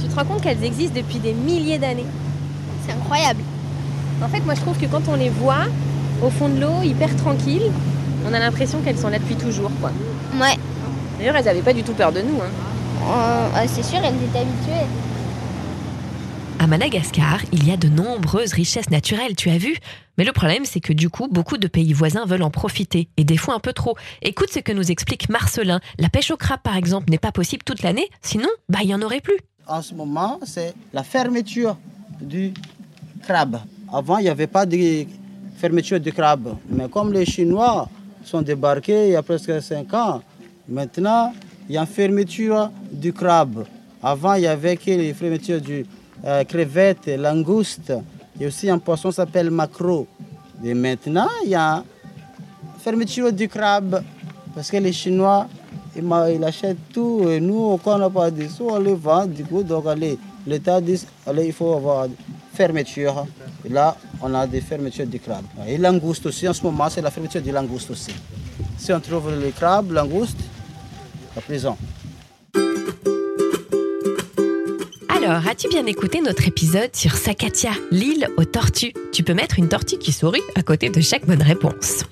Tu 0.00 0.06
te 0.08 0.14
rends 0.16 0.24
compte 0.24 0.42
qu'elles 0.42 0.62
existent 0.64 0.94
depuis 0.96 1.18
des 1.18 1.32
milliers 1.32 1.78
d'années. 1.78 2.06
C'est 2.86 2.92
incroyable. 2.92 3.40
En 4.24 4.28
fait, 4.28 4.40
moi, 4.44 4.54
je 4.54 4.60
trouve 4.60 4.76
que 4.78 4.86
quand 4.86 5.02
on 5.08 5.14
les 5.14 5.28
voit 5.30 5.66
au 6.22 6.30
fond 6.30 6.48
de 6.48 6.60
l'eau, 6.60 6.82
hyper 6.84 7.14
tranquilles, 7.16 7.70
on 8.28 8.32
a 8.32 8.38
l'impression 8.38 8.78
qu'elles 8.80 8.98
sont 8.98 9.08
là 9.08 9.18
depuis 9.18 9.36
toujours, 9.36 9.70
quoi. 9.80 9.90
Ouais, 10.40 10.56
D'ailleurs, 11.18 11.36
elles 11.36 11.44
n'avaient 11.44 11.62
pas 11.62 11.72
du 11.72 11.82
tout 11.82 11.94
peur 11.94 12.12
de 12.12 12.20
nous. 12.20 12.40
Hein. 12.40 12.50
Euh, 13.02 13.48
euh, 13.56 13.66
c'est 13.66 13.82
sûr, 13.82 13.98
elles 13.98 14.14
étaient 14.14 14.38
habituées. 14.38 14.86
À 16.60 16.66
Madagascar, 16.66 17.40
il 17.52 17.68
y 17.68 17.72
a 17.72 17.76
de 17.76 17.88
nombreuses 17.88 18.52
richesses 18.52 18.90
naturelles, 18.90 19.36
tu 19.36 19.50
as 19.50 19.58
vu 19.58 19.76
Mais 20.16 20.24
le 20.24 20.32
problème, 20.32 20.64
c'est 20.64 20.80
que 20.80 20.92
du 20.92 21.08
coup, 21.08 21.28
beaucoup 21.28 21.56
de 21.56 21.66
pays 21.68 21.92
voisins 21.92 22.24
veulent 22.24 22.42
en 22.42 22.50
profiter, 22.50 23.08
et 23.16 23.24
des 23.24 23.36
fois 23.36 23.54
un 23.54 23.60
peu 23.60 23.72
trop. 23.72 23.96
Écoute 24.22 24.50
ce 24.52 24.60
que 24.60 24.72
nous 24.72 24.90
explique 24.90 25.28
Marcelin. 25.28 25.80
La 25.98 26.08
pêche 26.08 26.30
au 26.30 26.36
crabe, 26.36 26.60
par 26.62 26.76
exemple, 26.76 27.10
n'est 27.10 27.18
pas 27.18 27.32
possible 27.32 27.62
toute 27.64 27.82
l'année, 27.82 28.08
sinon, 28.22 28.48
bah, 28.68 28.80
il 28.82 28.90
y 28.90 28.94
en 28.94 29.02
aurait 29.02 29.20
plus. 29.20 29.38
En 29.66 29.82
ce 29.82 29.94
moment, 29.94 30.38
c'est 30.44 30.74
la 30.92 31.02
fermeture 31.02 31.76
du 32.20 32.52
crabe. 33.22 33.60
Avant, 33.92 34.18
il 34.18 34.24
n'y 34.24 34.30
avait 34.30 34.46
pas 34.46 34.66
de 34.66 35.04
fermeture 35.56 36.00
du 36.00 36.12
crabe. 36.12 36.56
Mais 36.68 36.88
comme 36.88 37.12
les 37.12 37.24
Chinois 37.26 37.88
sont 38.24 38.42
débarqués 38.42 39.08
il 39.08 39.12
y 39.12 39.16
a 39.16 39.22
presque 39.22 39.60
5 39.60 39.94
ans, 39.94 40.22
maintenant, 40.68 41.32
il 41.68 41.74
y 41.74 41.78
a 41.78 41.80
une 41.80 41.86
fermeture 41.86 42.70
du 42.90 43.12
crabe. 43.12 43.64
Avant, 44.02 44.34
il 44.34 44.42
y 44.42 44.46
avait 44.46 44.76
que 44.76 44.90
les 44.90 45.12
fermetures 45.12 45.60
du 45.60 45.84
euh, 46.24 46.44
crevette, 46.44 47.06
langouste. 47.06 47.92
Il 48.36 48.42
y 48.42 48.44
a 48.44 48.48
aussi 48.48 48.70
un 48.70 48.78
poisson 48.78 49.10
qui 49.10 49.16
s'appelle 49.16 49.50
macro. 49.50 50.06
Et 50.64 50.74
maintenant, 50.74 51.28
il 51.44 51.50
y 51.50 51.54
a 51.54 51.82
fermeture 52.80 53.32
du 53.32 53.48
crabe. 53.48 54.02
Parce 54.54 54.70
que 54.70 54.76
les 54.76 54.92
Chinois, 54.92 55.46
ils, 55.96 56.44
achètent 56.44 56.92
tout. 56.92 57.26
Et 57.28 57.40
nous, 57.40 57.78
on 57.84 57.98
n'a 57.98 58.10
pas 58.10 58.30
de 58.30 58.46
sous, 58.48 58.68
on 58.68 58.78
les 58.78 58.94
vend. 58.94 59.26
Du 59.26 59.44
coup, 59.44 59.62
donc, 59.62 59.84
l'État 60.46 60.80
dit, 60.80 61.04
allez, 61.26 61.46
il 61.46 61.52
faut 61.52 61.74
avoir 61.74 62.06
fermeture. 62.54 63.26
Et 63.64 63.68
là, 63.68 63.96
on 64.22 64.32
a 64.34 64.46
des 64.46 64.60
fermetures 64.60 65.06
du 65.06 65.20
crabe. 65.20 65.44
Et 65.66 65.76
langouste 65.78 66.26
aussi, 66.26 66.48
en 66.48 66.52
ce 66.52 66.62
moment, 66.62 66.88
c'est 66.88 67.02
la 67.02 67.10
fermeture 67.10 67.42
du 67.42 67.52
langouste 67.52 67.90
aussi. 67.90 68.12
Si 68.76 68.92
on 68.92 69.00
trouve 69.00 69.34
les 69.38 69.50
crabes, 69.50 69.90
langouste, 69.92 70.38
à 71.36 71.40
prison. 71.40 71.76
Alors, 75.08 75.46
as-tu 75.48 75.68
bien 75.68 75.84
écouté 75.86 76.20
notre 76.20 76.46
épisode 76.46 76.94
sur 76.94 77.14
Sakatia, 77.14 77.72
l'île 77.90 78.28
aux 78.36 78.44
tortues? 78.44 78.92
Tu 79.12 79.22
peux 79.22 79.34
mettre 79.34 79.58
une 79.58 79.68
tortue 79.68 79.98
qui 79.98 80.12
sourit 80.12 80.42
à 80.54 80.62
côté 80.62 80.90
de 80.90 81.00
chaque 81.00 81.26
bonne 81.26 81.42
réponse. 81.42 82.04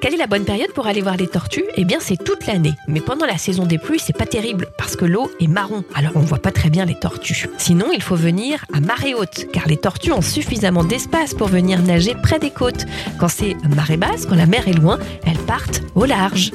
Quelle 0.00 0.14
est 0.14 0.18
la 0.18 0.26
bonne 0.26 0.44
période 0.44 0.72
pour 0.72 0.86
aller 0.86 1.00
voir 1.00 1.16
les 1.16 1.26
tortues? 1.26 1.64
Eh 1.76 1.84
bien, 1.84 1.98
c'est 2.00 2.22
toute 2.22 2.46
l'année. 2.46 2.72
Mais 2.86 3.00
pendant 3.00 3.26
la 3.26 3.38
saison 3.38 3.66
des 3.66 3.78
pluies, 3.78 3.98
c'est 3.98 4.16
pas 4.16 4.26
terrible 4.26 4.68
parce 4.78 4.96
que 4.96 5.04
l'eau 5.04 5.30
est 5.40 5.48
marron. 5.48 5.84
Alors, 5.94 6.12
on 6.16 6.20
voit 6.20 6.38
pas 6.38 6.52
très 6.52 6.70
bien 6.70 6.84
les 6.84 6.98
tortues. 6.98 7.48
Sinon, 7.58 7.86
il 7.92 8.02
faut 8.02 8.16
venir 8.16 8.64
à 8.72 8.80
marée 8.80 9.14
haute 9.14 9.46
car 9.52 9.66
les 9.68 9.76
tortues 9.76 10.12
ont 10.12 10.22
suffisamment 10.22 10.84
d'espace 10.84 11.34
pour 11.34 11.48
venir 11.48 11.82
nager 11.82 12.14
près 12.22 12.38
des 12.38 12.50
côtes. 12.50 12.84
Quand 13.18 13.28
c'est 13.28 13.54
marée 13.74 13.96
basse, 13.96 14.26
quand 14.26 14.36
la 14.36 14.46
mer 14.46 14.68
est 14.68 14.74
loin, 14.74 14.98
elles 15.24 15.38
partent 15.38 15.82
au 15.94 16.04
large. 16.04 16.52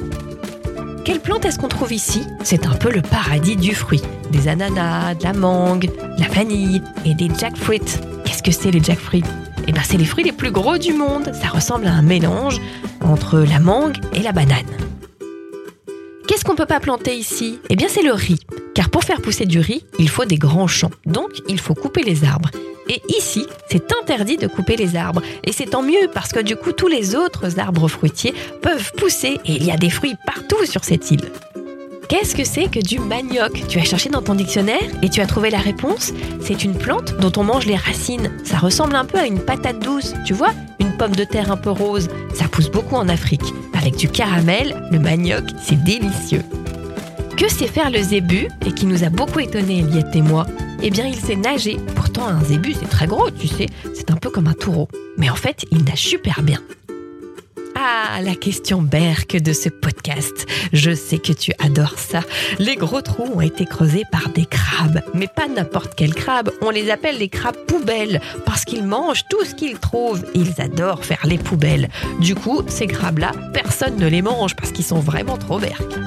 Quelle 1.04 1.18
plante 1.18 1.44
est-ce 1.44 1.58
qu'on 1.58 1.68
trouve 1.68 1.92
ici? 1.92 2.22
C'est 2.44 2.64
un 2.64 2.74
peu 2.76 2.88
le 2.88 3.02
paradis 3.02 3.56
du 3.56 3.74
fruit. 3.74 4.02
Des 4.30 4.46
ananas, 4.46 5.14
de 5.14 5.24
la 5.24 5.32
mangue, 5.32 5.90
de 5.90 6.20
la 6.20 6.28
vanille 6.28 6.80
et 7.04 7.14
des 7.14 7.28
jackfruits. 7.36 7.80
Qu'est-ce 8.24 8.42
que 8.42 8.52
c'est 8.52 8.70
les 8.70 8.82
jackfruits? 8.82 9.24
Eh 9.66 9.72
bien, 9.72 9.82
c'est 9.84 9.96
les 9.96 10.04
fruits 10.04 10.22
les 10.22 10.32
plus 10.32 10.52
gros 10.52 10.78
du 10.78 10.92
monde. 10.92 11.32
Ça 11.34 11.48
ressemble 11.48 11.88
à 11.88 11.92
un 11.92 12.02
mélange 12.02 12.60
entre 13.00 13.40
la 13.40 13.58
mangue 13.58 13.96
et 14.12 14.20
la 14.20 14.30
banane. 14.30 14.58
Qu'est-ce 16.28 16.44
qu'on 16.44 16.54
peut 16.54 16.66
pas 16.66 16.78
planter 16.78 17.16
ici? 17.16 17.58
Eh 17.68 17.74
bien, 17.74 17.88
c'est 17.88 18.02
le 18.02 18.12
riz. 18.12 18.38
Car 18.74 18.88
pour 18.88 19.02
faire 19.02 19.20
pousser 19.20 19.44
du 19.44 19.58
riz, 19.58 19.84
il 19.98 20.08
faut 20.08 20.24
des 20.24 20.38
grands 20.38 20.68
champs. 20.68 20.92
Donc, 21.04 21.30
il 21.48 21.58
faut 21.58 21.74
couper 21.74 22.02
les 22.02 22.24
arbres. 22.24 22.50
Et 22.88 23.00
ici, 23.08 23.46
c'est 23.70 23.92
interdit 24.02 24.36
de 24.36 24.46
couper 24.46 24.76
les 24.76 24.96
arbres. 24.96 25.22
Et 25.44 25.52
c'est 25.52 25.66
tant 25.66 25.82
mieux 25.82 26.08
parce 26.12 26.32
que 26.32 26.40
du 26.40 26.56
coup, 26.56 26.72
tous 26.72 26.88
les 26.88 27.14
autres 27.14 27.58
arbres 27.58 27.88
fruitiers 27.88 28.34
peuvent 28.60 28.92
pousser 28.96 29.38
et 29.44 29.52
il 29.52 29.64
y 29.64 29.70
a 29.70 29.76
des 29.76 29.90
fruits 29.90 30.16
partout 30.26 30.64
sur 30.64 30.84
cette 30.84 31.10
île. 31.10 31.30
Qu'est-ce 32.08 32.34
que 32.34 32.44
c'est 32.44 32.70
que 32.70 32.80
du 32.80 32.98
manioc? 32.98 33.66
Tu 33.68 33.78
as 33.78 33.84
cherché 33.84 34.10
dans 34.10 34.20
ton 34.20 34.34
dictionnaire? 34.34 34.82
Et 35.02 35.08
tu 35.08 35.22
as 35.22 35.26
trouvé 35.26 35.48
la 35.48 35.60
réponse? 35.60 36.12
C'est 36.42 36.62
une 36.62 36.74
plante 36.74 37.14
dont 37.20 37.32
on 37.40 37.44
mange 37.44 37.64
les 37.64 37.76
racines. 37.76 38.30
Ça 38.44 38.58
ressemble 38.58 38.96
un 38.96 39.06
peu 39.06 39.18
à 39.18 39.26
une 39.26 39.40
patate 39.40 39.78
douce, 39.78 40.12
tu 40.26 40.34
vois? 40.34 40.50
Une 40.78 40.94
pomme 40.98 41.16
de 41.16 41.24
terre 41.24 41.50
un 41.50 41.56
peu 41.56 41.70
rose. 41.70 42.08
Ça 42.34 42.48
pousse 42.48 42.70
beaucoup 42.70 42.96
en 42.96 43.08
Afrique. 43.08 43.54
Avec 43.72 43.96
du 43.96 44.08
caramel, 44.08 44.88
le 44.90 44.98
manioc, 44.98 45.44
c'est 45.62 45.82
délicieux. 45.82 46.42
Que 47.38 47.48
sait 47.48 47.66
faire 47.66 47.90
le 47.90 48.02
zébu? 48.02 48.48
Et 48.66 48.72
qui 48.72 48.84
nous 48.84 49.04
a 49.04 49.08
beaucoup 49.08 49.40
étonné 49.40 49.78
Eliette 49.78 50.14
et 50.14 50.22
moi? 50.22 50.46
Eh 50.82 50.90
bien, 50.90 51.06
il 51.06 51.16
sait 51.16 51.36
nager. 51.36 51.78
Un 52.20 52.44
zébu, 52.44 52.74
c'est 52.78 52.88
très 52.88 53.06
gros, 53.06 53.30
tu 53.30 53.48
sais. 53.48 53.66
C'est 53.94 54.10
un 54.10 54.16
peu 54.16 54.30
comme 54.30 54.46
un 54.46 54.54
taureau. 54.54 54.88
Mais 55.16 55.30
en 55.30 55.34
fait, 55.34 55.64
il 55.70 55.84
nage 55.84 56.02
super 56.02 56.42
bien. 56.42 56.60
Ah, 57.74 58.20
la 58.22 58.34
question 58.34 58.82
berque 58.82 59.36
de 59.36 59.52
ce 59.52 59.68
podcast. 59.68 60.46
Je 60.72 60.94
sais 60.94 61.18
que 61.18 61.32
tu 61.32 61.52
adores 61.58 61.98
ça. 61.98 62.20
Les 62.58 62.76
gros 62.76 63.00
trous 63.00 63.28
ont 63.34 63.40
été 63.40 63.64
creusés 63.64 64.04
par 64.12 64.28
des 64.28 64.44
crabes. 64.46 65.00
Mais 65.14 65.26
pas 65.26 65.48
n'importe 65.48 65.94
quel 65.96 66.14
crabe. 66.14 66.50
On 66.60 66.70
les 66.70 66.90
appelle 66.90 67.18
les 67.18 67.28
crabes 67.28 67.56
poubelles 67.66 68.20
parce 68.44 68.64
qu'ils 68.64 68.84
mangent 68.84 69.24
tout 69.30 69.44
ce 69.44 69.54
qu'ils 69.54 69.78
trouvent. 69.78 70.24
Ils 70.34 70.60
adorent 70.60 71.04
faire 71.04 71.26
les 71.26 71.38
poubelles. 71.38 71.88
Du 72.20 72.34
coup, 72.34 72.62
ces 72.68 72.86
crabes-là, 72.86 73.32
personne 73.52 73.96
ne 73.96 74.06
les 74.06 74.22
mange 74.22 74.54
parce 74.54 74.70
qu'ils 74.70 74.84
sont 74.84 75.00
vraiment 75.00 75.38
trop 75.38 75.58
berques. 75.58 75.98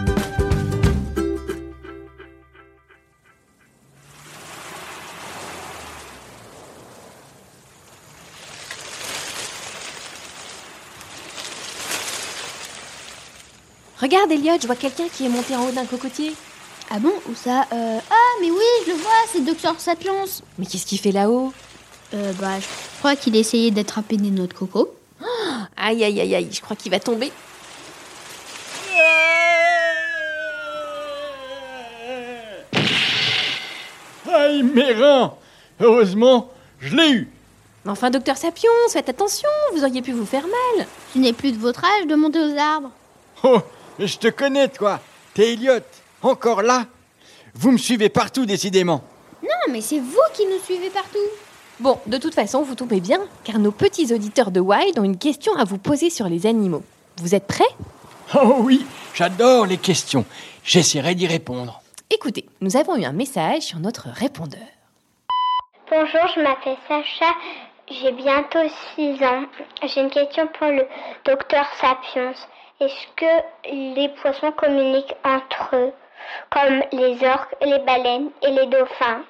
Regarde, 14.01 14.31
Elliot, 14.31 14.57
je 14.61 14.67
vois 14.67 14.75
quelqu'un 14.75 15.07
qui 15.07 15.25
est 15.25 15.29
monté 15.29 15.55
en 15.55 15.65
haut 15.67 15.71
d'un 15.71 15.85
cocotier. 15.85 16.33
Ah 16.91 16.99
bon 16.99 17.13
Où 17.29 17.35
ça 17.35 17.65
Euh, 17.71 17.99
Ah, 18.09 18.31
mais 18.41 18.51
oui, 18.51 18.63
je 18.85 18.91
le 18.91 18.97
vois, 18.97 19.11
c'est 19.31 19.43
Docteur 19.43 19.79
Sapiens. 19.79 20.25
Mais 20.57 20.65
qu'est-ce 20.65 20.85
qu'il 20.85 20.99
fait 20.99 21.11
là-haut? 21.11 21.53
Euh, 22.13 22.33
bah, 22.39 22.59
je 22.59 22.99
crois 22.99 23.15
qu'il 23.15 23.35
essayait 23.35 23.71
d'attraper 23.71 24.17
des 24.17 24.29
noix 24.31 24.47
de 24.47 24.53
coco. 24.53 24.93
Aïe, 25.77 26.03
aïe, 26.03 26.19
aïe, 26.19 26.35
aïe, 26.35 26.49
je 26.51 26.61
crois 26.61 26.75
qu'il 26.75 26.91
va 26.91 26.99
tomber. 26.99 27.31
Aïe, 34.33 34.63
mes 34.63 34.91
reins 34.93 35.33
Heureusement, 35.79 36.49
je 36.79 36.95
l'ai 36.95 37.11
eu 37.11 37.29
Mais 37.83 37.91
enfin, 37.91 38.09
docteur 38.09 38.37
Sapiens, 38.37 38.69
faites 38.89 39.09
attention, 39.09 39.49
vous 39.73 39.83
auriez 39.83 40.01
pu 40.01 40.11
vous 40.13 40.25
faire 40.25 40.43
mal. 40.77 40.87
Ce 41.13 41.19
n'est 41.19 41.33
plus 41.33 41.51
de 41.51 41.57
votre 41.57 41.83
âge 41.83 42.07
de 42.07 42.15
monter 42.15 42.39
aux 42.39 42.57
arbres. 42.57 42.91
Oh, 43.43 43.59
je 43.99 44.17
te 44.17 44.27
connais, 44.27 44.67
toi 44.67 44.99
T'es 45.33 45.53
Elliot 45.53 45.79
Encore 46.21 46.61
là 46.61 46.85
Vous 47.53 47.71
me 47.71 47.77
suivez 47.77 48.09
partout, 48.09 48.45
décidément 48.45 49.03
Non, 49.43 49.71
mais 49.71 49.81
c'est 49.81 49.99
vous 49.99 50.17
qui 50.33 50.45
nous 50.45 50.59
suivez 50.63 50.89
partout. 50.89 51.17
Bon, 51.79 51.99
de 52.07 52.17
toute 52.17 52.33
façon, 52.33 52.61
vous 52.61 52.75
tombez 52.75 53.01
bien, 53.01 53.19
car 53.43 53.59
nos 53.59 53.71
petits 53.71 54.13
auditeurs 54.13 54.51
de 54.51 54.61
Wild 54.61 54.97
ont 54.97 55.03
une 55.03 55.17
question 55.17 55.53
à 55.55 55.65
vous 55.65 55.77
poser 55.77 56.09
sur 56.09 56.29
les 56.29 56.45
animaux. 56.45 56.83
Vous 57.17 57.35
êtes 57.35 57.47
prêts? 57.47 57.63
Oh 58.33 58.55
oui, 58.59 58.85
j'adore 59.13 59.65
les 59.65 59.77
questions. 59.77 60.25
J'essaierai 60.63 61.15
d'y 61.15 61.27
répondre. 61.27 61.81
Écoutez, 62.09 62.45
nous 62.61 62.77
avons 62.77 62.95
eu 62.95 63.03
un 63.03 63.11
message 63.11 63.63
sur 63.63 63.79
notre 63.79 64.07
répondeur. 64.09 64.61
Bonjour, 65.91 66.21
je 66.35 66.41
m'appelle 66.41 66.77
Sacha. 66.87 67.31
J'ai 67.89 68.11
bientôt 68.13 68.67
6 68.95 69.23
ans. 69.23 69.45
J'ai 69.83 70.01
une 70.01 70.09
question 70.09 70.47
pour 70.57 70.67
le 70.67 70.87
docteur 71.25 71.65
Sapiens. 71.79 72.33
Est-ce 72.81 73.07
que 73.15 73.95
les 73.95 74.09
poissons 74.09 74.51
communiquent 74.51 75.15
entre 75.23 75.75
eux, 75.75 75.93
comme 76.49 76.83
les 76.91 77.25
orques, 77.25 77.55
les 77.61 77.79
baleines 77.79 78.31
et 78.41 78.51
les 78.51 78.65
dauphins? 78.65 79.23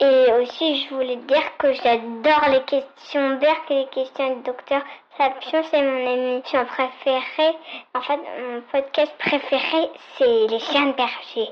Et 0.00 0.32
aussi, 0.32 0.84
je 0.84 0.94
voulais 0.94 1.16
dire 1.16 1.56
que 1.58 1.72
j'adore 1.72 2.48
les 2.50 2.62
questions 2.64 3.38
d'Erc 3.38 3.70
et 3.70 3.74
les 3.74 3.86
questions 3.86 4.36
du 4.36 4.42
docteur 4.42 4.82
Sapiens. 5.16 5.62
C'est 5.70 5.82
mon 5.82 6.34
émission 6.34 6.66
préférée. 6.66 7.56
En 7.94 8.02
fait, 8.02 8.16
mon 8.16 8.60
podcast 8.72 9.12
préféré, 9.18 9.90
c'est 10.18 10.46
Les 10.48 10.58
chiens 10.58 10.86
de 10.88 10.96
berger. 10.96 11.50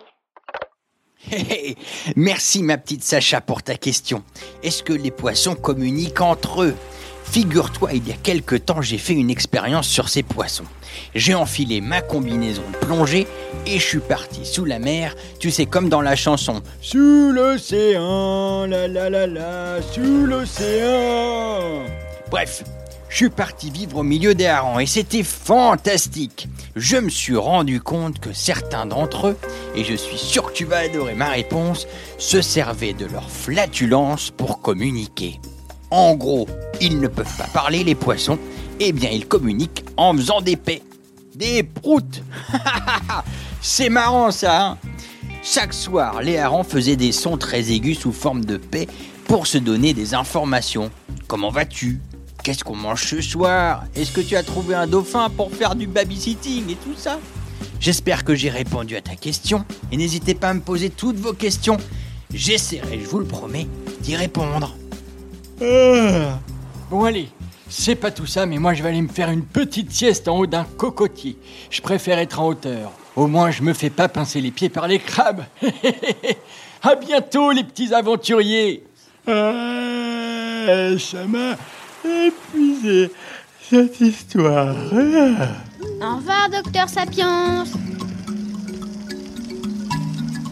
Merci 2.17 2.63
ma 2.63 2.77
petite 2.77 3.03
Sacha 3.03 3.41
pour 3.41 3.63
ta 3.63 3.77
question. 3.77 4.25
Est-ce 4.63 4.83
que 4.83 4.93
les 4.93 5.11
poissons 5.11 5.55
communiquent 5.55 6.21
entre 6.21 6.63
eux? 6.63 6.77
Figure-toi, 7.31 7.91
il 7.93 8.09
y 8.09 8.11
a 8.11 8.17
quelque 8.17 8.57
temps, 8.57 8.83
j'ai 8.83 8.99
fait 8.99 9.13
une 9.13 9.31
expérience 9.31 9.87
sur 9.87 10.09
ces 10.09 10.25
poissons. 10.25 10.65
J'ai 11.15 11.35
enfilé 11.35 11.81
ma 11.81 12.01
combinaison 12.01 12.65
de 12.73 12.77
plongée 12.85 13.29
et 13.67 13.79
je 13.79 13.85
suis 13.85 14.01
parti 14.01 14.45
sous 14.45 14.65
la 14.65 14.81
mer, 14.81 15.15
tu 15.39 15.53
sais, 15.53 15.65
comme 15.65 15.89
dans 15.89 16.01
la 16.01 16.17
chanson 16.17 16.61
Sous 16.83 17.31
l'océan, 17.31 18.67
la 18.67 18.89
la 18.89 19.09
la 19.09 19.29
la, 19.29 19.81
sous 19.81 20.27
l'océan. 20.27 21.85
Bref, 22.33 22.65
je 23.09 23.17
suis 23.17 23.31
parti 23.31 23.71
vivre 23.71 23.99
au 23.99 24.03
milieu 24.03 24.35
des 24.35 24.47
harengs 24.47 24.81
et 24.81 24.87
c'était 24.87 25.23
fantastique. 25.23 26.49
Je 26.75 26.97
me 26.97 27.11
suis 27.11 27.37
rendu 27.37 27.81
compte 27.81 28.19
que 28.19 28.33
certains 28.33 28.87
d'entre 28.87 29.29
eux, 29.29 29.39
et 29.77 29.85
je 29.85 29.95
suis 29.95 30.19
sûr 30.19 30.47
que 30.47 30.57
tu 30.57 30.65
vas 30.65 30.79
adorer 30.79 31.15
ma 31.15 31.29
réponse, 31.29 31.87
se 32.19 32.43
servaient 32.43 32.93
de 32.93 33.07
leur 33.07 33.31
flatulence 33.31 34.33
pour 34.33 34.61
communiquer. 34.61 35.39
En 35.91 36.15
gros, 36.15 36.47
ils 36.81 37.01
ne 37.01 37.09
peuvent 37.09 37.37
pas 37.37 37.49
parler 37.53 37.83
les 37.83 37.95
poissons, 37.95 38.39
eh 38.79 38.93
bien 38.93 39.11
ils 39.11 39.27
communiquent 39.27 39.85
en 39.97 40.15
faisant 40.15 40.41
des 40.41 40.57
paix. 40.57 40.83
Des 41.35 41.63
proutes 41.63 42.23
C'est 43.61 43.89
marrant 43.89 44.31
ça, 44.31 44.63
hein 44.63 44.79
Chaque 45.43 45.73
soir, 45.73 46.23
les 46.23 46.39
harengs 46.39 46.65
faisaient 46.65 46.97
des 46.97 47.13
sons 47.13 47.37
très 47.37 47.73
aigus 47.73 47.99
sous 47.99 48.13
forme 48.13 48.45
de 48.45 48.57
paix 48.57 48.87
pour 49.27 49.47
se 49.47 49.59
donner 49.59 49.93
des 49.93 50.15
informations. 50.15 50.91
Comment 51.27 51.51
vas-tu? 51.51 52.01
Qu'est-ce 52.43 52.65
qu'on 52.65 52.77
mange 52.77 53.05
ce 53.05 53.21
soir? 53.21 53.85
Est-ce 53.95 54.13
que 54.13 54.21
tu 54.21 54.37
as 54.37 54.43
trouvé 54.43 54.75
un 54.75 54.87
dauphin 54.87 55.29
pour 55.29 55.53
faire 55.53 55.75
du 55.75 55.87
babysitting 55.87 56.71
et 56.71 56.77
tout 56.77 56.95
ça? 56.97 57.19
J'espère 57.81 58.25
que 58.25 58.35
j'ai 58.35 58.51
répondu 58.51 58.97
à 58.97 59.01
ta 59.01 59.17
question 59.17 59.65
et 59.93 59.97
n'hésitez 59.97 60.35
pas 60.35 60.51
à 60.51 60.55
me 60.55 60.61
poser 60.61 60.91
toutes 60.91 61.19
vos 61.19 61.33
questions. 61.33 61.77
J'essaierai, 62.33 63.01
je 63.01 63.07
vous 63.07 63.19
le 63.19 63.27
promets, 63.27 63.67
d'y 64.01 64.17
répondre. 64.17 64.75
Ah. 65.62 66.38
Bon 66.90 67.05
allez, 67.05 67.29
c'est 67.69 67.95
pas 67.95 68.11
tout 68.11 68.26
ça, 68.26 68.47
mais 68.47 68.59
moi 68.59 68.75
je 68.75 68.83
vais 68.83 68.88
aller 68.88 69.02
me 69.02 69.09
faire 69.09 69.31
une 69.31 69.45
petite 69.45 69.93
sieste 69.93 70.26
en 70.26 70.38
haut 70.38 70.47
d'un 70.47 70.64
cocotier. 70.64 71.37
Je 71.71 71.81
préfère 71.81 72.19
être 72.19 72.40
en 72.40 72.49
hauteur. 72.49 72.93
Au 73.14 73.26
moins 73.26 73.50
je 73.50 73.62
me 73.62 73.73
fais 73.75 73.90
pas 73.90 74.09
pincer 74.09 74.40
les 74.40 74.50
pieds 74.50 74.71
par 74.71 74.88
les 74.88 74.99
crabes. 74.99 75.45
à 76.83 76.95
bientôt 76.95 77.52
les 77.52 77.64
petits 77.64 77.93
aventuriers. 77.93 78.85
Ah, 79.26 80.90
ça 80.99 81.26
m'a 81.26 81.57
épuisé 82.05 83.11
cette 83.71 84.00
histoire. 84.00 84.75
Au 84.93 86.17
revoir, 86.17 86.49
docteur 86.50 86.88
Sapiens. 86.88 87.64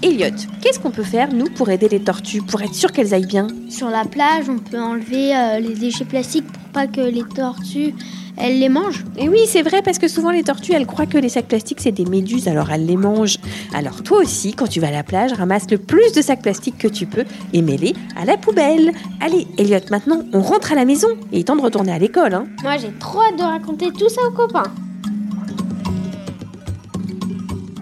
Elliot, 0.00 0.36
qu'est-ce 0.62 0.78
qu'on 0.78 0.92
peut 0.92 1.02
faire, 1.02 1.32
nous, 1.32 1.46
pour 1.46 1.70
aider 1.70 1.88
les 1.88 1.98
tortues, 1.98 2.40
pour 2.40 2.62
être 2.62 2.74
sûr 2.74 2.92
qu'elles 2.92 3.14
aillent 3.14 3.26
bien 3.26 3.48
Sur 3.68 3.90
la 3.90 4.04
plage, 4.04 4.48
on 4.48 4.58
peut 4.58 4.80
enlever 4.80 5.36
euh, 5.36 5.58
les 5.58 5.74
déchets 5.74 6.04
plastiques 6.04 6.46
pour 6.46 6.62
pas 6.72 6.86
que 6.86 7.00
les 7.00 7.24
tortues, 7.24 7.94
elles 8.36 8.60
les 8.60 8.68
mangent. 8.68 9.04
Et 9.16 9.28
oui, 9.28 9.40
c'est 9.46 9.62
vrai, 9.62 9.82
parce 9.82 9.98
que 9.98 10.06
souvent 10.06 10.30
les 10.30 10.44
tortues, 10.44 10.72
elles 10.72 10.86
croient 10.86 11.06
que 11.06 11.18
les 11.18 11.28
sacs 11.28 11.48
plastiques, 11.48 11.80
c'est 11.80 11.90
des 11.90 12.04
méduses, 12.04 12.46
alors 12.46 12.70
elles 12.70 12.86
les 12.86 12.96
mangent. 12.96 13.38
Alors 13.74 14.04
toi 14.04 14.18
aussi, 14.18 14.54
quand 14.54 14.68
tu 14.68 14.78
vas 14.78 14.88
à 14.88 14.92
la 14.92 15.02
plage, 15.02 15.32
ramasse 15.32 15.68
le 15.68 15.78
plus 15.78 16.12
de 16.12 16.22
sacs 16.22 16.42
plastiques 16.42 16.78
que 16.78 16.88
tu 16.88 17.06
peux 17.06 17.24
et 17.52 17.60
mets-les 17.60 17.94
à 18.14 18.24
la 18.24 18.36
poubelle. 18.36 18.92
Allez, 19.20 19.48
Elliot, 19.58 19.80
maintenant, 19.90 20.22
on 20.32 20.42
rentre 20.42 20.70
à 20.70 20.76
la 20.76 20.84
maison. 20.84 21.08
Et 21.32 21.38
il 21.38 21.40
est 21.40 21.44
temps 21.44 21.56
de 21.56 21.62
retourner 21.62 21.90
à 21.90 21.98
l'école, 21.98 22.34
hein 22.34 22.46
Moi, 22.62 22.76
j'ai 22.76 22.92
trop 23.00 23.20
hâte 23.20 23.36
de 23.36 23.42
raconter 23.42 23.90
tout 23.90 24.08
ça 24.08 24.20
aux 24.28 24.32
copains. 24.32 24.70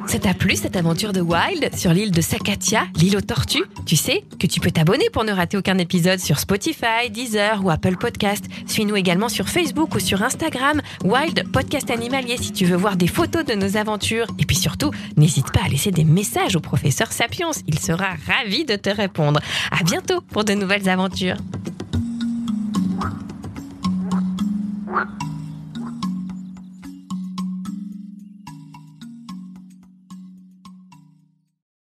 Ça 0.07 0.21
t'a 0.21 0.35
plu 0.35 0.55
cette 0.55 0.77
aventure 0.77 1.12
de 1.12 1.21
Wild 1.21 1.75
sur 1.75 1.92
l'île 1.92 2.12
de 2.12 2.21
Sakatia, 2.21 2.87
l'île 2.95 3.16
aux 3.16 3.21
tortues? 3.21 3.64
Tu 3.87 3.97
sais 3.97 4.23
que 4.38 4.47
tu 4.47 4.61
peux 4.61 4.71
t'abonner 4.71 5.11
pour 5.11 5.25
ne 5.25 5.33
rater 5.33 5.57
aucun 5.57 5.79
épisode 5.79 6.21
sur 6.21 6.38
Spotify, 6.38 7.11
Deezer 7.11 7.64
ou 7.64 7.71
Apple 7.71 7.97
Podcast. 7.97 8.45
Suis-nous 8.66 8.95
également 8.95 9.29
sur 9.29 9.49
Facebook 9.49 9.97
ou 9.97 9.99
sur 9.99 10.23
Instagram, 10.23 10.81
Wild 11.05 11.51
Podcast 11.51 11.90
Animalier 11.90 12.37
si 12.37 12.53
tu 12.53 12.66
veux 12.66 12.77
voir 12.77 12.97
des 12.97 13.09
photos 13.09 13.45
de 13.45 13.55
nos 13.55 13.77
aventures. 13.77 14.29
Et 14.38 14.45
puis 14.45 14.57
surtout, 14.57 14.92
n'hésite 15.16 15.51
pas 15.51 15.64
à 15.64 15.69
laisser 15.69 15.90
des 15.90 16.05
messages 16.05 16.55
au 16.55 16.61
professeur 16.61 17.11
Sapiens, 17.11 17.51
il 17.66 17.79
sera 17.81 18.11
ravi 18.29 18.64
de 18.64 18.77
te 18.77 18.90
répondre. 18.90 19.40
À 19.73 19.83
bientôt 19.83 20.21
pour 20.21 20.45
de 20.45 20.55
nouvelles 20.55 20.88
aventures. 20.88 21.37